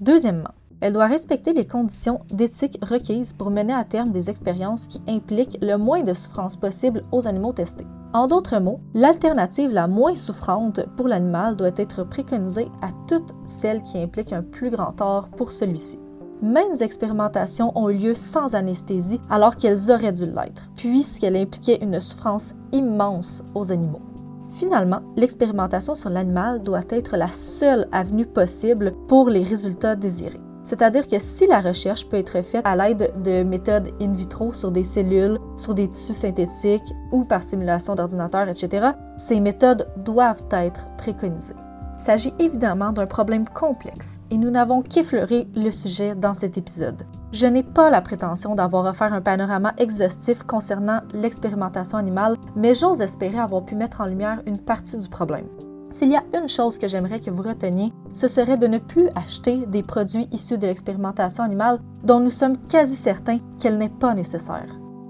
Deuxièmement, 0.00 0.50
elle 0.82 0.92
doit 0.92 1.06
respecter 1.06 1.52
les 1.52 1.64
conditions 1.64 2.22
d'éthique 2.32 2.76
requises 2.82 3.32
pour 3.32 3.50
mener 3.50 3.72
à 3.72 3.84
terme 3.84 4.10
des 4.10 4.28
expériences 4.28 4.88
qui 4.88 5.00
impliquent 5.08 5.58
le 5.62 5.76
moins 5.76 6.02
de 6.02 6.12
souffrance 6.12 6.56
possible 6.56 7.04
aux 7.12 7.28
animaux 7.28 7.52
testés. 7.52 7.86
En 8.12 8.26
d'autres 8.26 8.58
mots, 8.58 8.80
l'alternative 8.92 9.70
la 9.70 9.86
moins 9.86 10.16
souffrante 10.16 10.80
pour 10.96 11.06
l'animal 11.06 11.54
doit 11.54 11.70
être 11.76 12.02
préconisée 12.02 12.68
à 12.82 12.88
toutes 13.06 13.32
celles 13.46 13.80
qui 13.80 13.96
impliquent 13.96 14.32
un 14.32 14.42
plus 14.42 14.70
grand 14.70 14.90
tort 14.90 15.28
pour 15.30 15.52
celui-ci. 15.52 16.00
Maintes 16.42 16.82
expérimentations 16.82 17.70
ont 17.78 17.88
eu 17.88 17.96
lieu 17.96 18.14
sans 18.14 18.56
anesthésie 18.56 19.20
alors 19.30 19.56
qu'elles 19.56 19.92
auraient 19.92 20.10
dû 20.10 20.26
l'être, 20.26 20.64
puisqu'elles 20.74 21.36
impliquaient 21.36 21.78
une 21.80 22.00
souffrance 22.00 22.54
immense 22.72 23.44
aux 23.54 23.70
animaux. 23.70 24.02
Finalement, 24.48 25.00
l'expérimentation 25.14 25.94
sur 25.94 26.10
l'animal 26.10 26.60
doit 26.60 26.82
être 26.90 27.16
la 27.16 27.28
seule 27.28 27.86
avenue 27.92 28.26
possible 28.26 28.94
pour 29.06 29.30
les 29.30 29.44
résultats 29.44 29.94
désirés. 29.94 30.40
C'est-à-dire 30.62 31.06
que 31.06 31.18
si 31.18 31.46
la 31.46 31.60
recherche 31.60 32.08
peut 32.08 32.16
être 32.16 32.42
faite 32.42 32.62
à 32.64 32.76
l'aide 32.76 33.12
de 33.22 33.42
méthodes 33.42 33.90
in 34.00 34.12
vitro 34.12 34.52
sur 34.52 34.70
des 34.70 34.84
cellules, 34.84 35.38
sur 35.56 35.74
des 35.74 35.88
tissus 35.88 36.14
synthétiques 36.14 36.92
ou 37.10 37.22
par 37.24 37.42
simulation 37.42 37.94
d'ordinateur, 37.94 38.48
etc., 38.48 38.90
ces 39.16 39.40
méthodes 39.40 39.88
doivent 40.04 40.46
être 40.52 40.88
préconisées. 40.96 41.54
Il 41.98 42.04
s'agit 42.04 42.34
évidemment 42.38 42.92
d'un 42.92 43.06
problème 43.06 43.46
complexe 43.48 44.18
et 44.30 44.38
nous 44.38 44.50
n'avons 44.50 44.82
qu'effleuré 44.82 45.46
le 45.54 45.70
sujet 45.70 46.14
dans 46.14 46.34
cet 46.34 46.56
épisode. 46.56 47.02
Je 47.32 47.46
n'ai 47.46 47.62
pas 47.62 47.90
la 47.90 48.00
prétention 48.00 48.54
d'avoir 48.54 48.86
offert 48.86 49.12
un 49.12 49.20
panorama 49.20 49.74
exhaustif 49.76 50.42
concernant 50.44 51.00
l'expérimentation 51.12 51.98
animale, 51.98 52.38
mais 52.56 52.74
j'ose 52.74 53.02
espérer 53.02 53.38
avoir 53.38 53.64
pu 53.64 53.74
mettre 53.74 54.00
en 54.00 54.06
lumière 54.06 54.42
une 54.46 54.58
partie 54.58 54.98
du 54.98 55.08
problème. 55.08 55.46
S'il 55.92 56.10
y 56.10 56.16
a 56.16 56.24
une 56.34 56.48
chose 56.48 56.78
que 56.78 56.88
j'aimerais 56.88 57.20
que 57.20 57.30
vous 57.30 57.42
reteniez, 57.42 57.92
ce 58.14 58.26
serait 58.26 58.56
de 58.56 58.66
ne 58.66 58.78
plus 58.78 59.08
acheter 59.14 59.66
des 59.66 59.82
produits 59.82 60.26
issus 60.32 60.56
de 60.56 60.66
l'expérimentation 60.66 61.44
animale 61.44 61.80
dont 62.02 62.18
nous 62.18 62.30
sommes 62.30 62.56
quasi 62.58 62.96
certains 62.96 63.36
qu'elle 63.60 63.76
n'est 63.76 63.90
pas 63.90 64.14
nécessaire. 64.14 64.66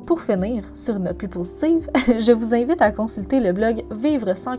Pour 0.08 0.20
finir, 0.20 0.64
sur 0.74 0.96
une 0.96 1.04
note 1.04 1.18
plus 1.18 1.28
positive, 1.28 1.88
je 2.18 2.32
vous 2.32 2.52
invite 2.52 2.82
à 2.82 2.90
consulter 2.90 3.38
le 3.38 3.52
blog 3.52 3.84
vivre 3.92 4.34
sans 4.36 4.56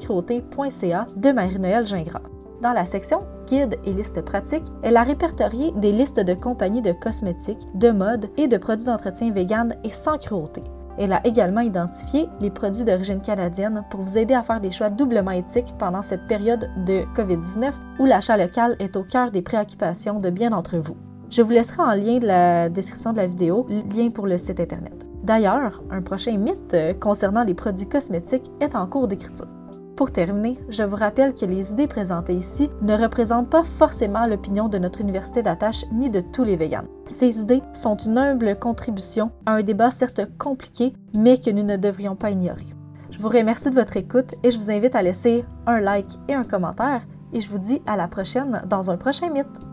de 1.18 1.32
Marie-Noël 1.34 1.86
Gingras. 1.86 2.22
Dans 2.62 2.72
la 2.72 2.86
section 2.86 3.20
Guide 3.46 3.78
et 3.84 3.92
listes 3.92 4.22
pratiques, 4.22 4.64
elle 4.82 4.96
a 4.96 5.04
répertorié 5.04 5.74
des 5.76 5.92
listes 5.92 6.22
de 6.22 6.34
compagnies 6.34 6.82
de 6.82 6.94
cosmétiques, 6.94 7.68
de 7.76 7.92
mode 7.92 8.28
et 8.38 8.48
de 8.48 8.56
produits 8.56 8.86
d'entretien 8.86 9.34
vegan 9.34 9.76
et 9.84 9.90
sans 9.90 10.18
cruauté. 10.18 10.62
Elle 10.98 11.14
a 11.14 11.26
également 11.26 11.62
identifié 11.62 12.30
les 12.40 12.50
produits 12.50 12.84
d'origine 12.84 13.22
canadienne 13.22 13.84
pour 13.90 14.02
vous 14.02 14.18
aider 14.18 14.34
à 14.34 14.44
faire 14.44 14.62
des 14.62 14.72
choix 14.72 14.90
doublement 14.90 15.32
éthiques 15.32 15.74
pendant 15.78 16.02
cette 16.02 16.26
période 16.26 16.70
de 16.86 17.04
COVID-19 17.16 17.72
où 18.00 18.06
l'achat 18.06 18.38
local 18.38 18.76
est 18.80 18.96
au 18.96 19.04
cœur 19.04 19.32
des 19.32 19.42
préoccupations 19.42 20.18
de 20.18 20.30
bien 20.30 20.52
d'entre 20.52 20.78
vous. 20.78 20.96
Je 21.30 21.42
vous 21.42 21.52
laisserai 21.52 21.82
en 21.82 21.94
lien 21.94 22.20
de 22.20 22.28
la 22.28 22.70
description 22.70 23.12
de 23.12 23.18
la 23.18 23.26
vidéo 23.26 23.66
lien 23.70 24.10
pour 24.14 24.28
le 24.28 24.38
site 24.38 24.60
internet. 24.60 25.08
D'ailleurs, 25.24 25.82
un 25.90 26.02
prochain 26.02 26.38
mythe 26.38 26.74
euh, 26.74 26.94
concernant 26.94 27.44
les 27.44 27.54
produits 27.54 27.88
cosmétiques 27.88 28.52
est 28.60 28.76
en 28.76 28.86
cours 28.88 29.08
d'écriture. 29.08 29.48
Pour 29.96 30.12
terminer, 30.12 30.58
je 30.70 30.82
vous 30.84 30.96
rappelle 30.96 31.36
que 31.36 31.46
les 31.46 31.72
idées 31.72 31.88
présentées 31.88 32.34
ici 32.34 32.70
ne 32.82 32.96
représentent 32.96 33.50
pas 33.50 33.64
forcément 33.64 34.26
l'opinion 34.26 34.68
de 34.68 34.80
notre 34.80 35.02
université 35.02 35.44
d'attache 35.44 35.86
ni 35.92 36.10
de 36.10 36.20
tous 36.20 36.44
les 36.44 36.56
végans. 36.56 36.88
Ces 37.06 37.42
idées 37.42 37.62
sont 37.74 37.96
une 37.98 38.18
humble 38.18 38.58
contribution 38.58 39.32
à 39.46 39.54
un 39.54 39.62
débat 39.62 39.92
certes 39.92 40.22
compliqué, 40.40 40.94
mais 41.16 41.38
que 41.38 41.52
nous 41.52 41.64
ne 41.64 41.78
devrions 41.78 42.16
pas 42.16 42.32
ignorer. 42.32 42.66
Je 43.12 43.20
vous 43.20 43.28
remercie 43.28 43.70
de 43.70 43.76
votre 43.76 43.96
écoute 43.96 44.34
et 44.42 44.50
je 44.50 44.58
vous 44.58 44.72
invite 44.72 44.96
à 44.96 45.04
laisser 45.04 45.46
un 45.68 45.80
like 45.80 46.18
et 46.28 46.34
un 46.34 46.44
commentaire 46.44 47.04
et 47.32 47.40
je 47.40 47.50
vous 47.50 47.60
dis 47.60 47.82
à 47.86 47.96
la 47.96 48.08
prochaine 48.08 48.64
dans 48.68 48.90
un 48.90 48.98
prochain 48.98 49.30
mythe. 49.30 49.73